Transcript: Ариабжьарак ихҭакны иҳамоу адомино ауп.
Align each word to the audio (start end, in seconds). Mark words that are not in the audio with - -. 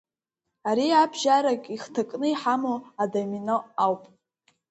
Ариабжьарак 0.69 1.63
ихҭакны 1.75 2.27
иҳамоу 2.33 2.77
адомино 3.01 3.57
ауп. 3.83 4.01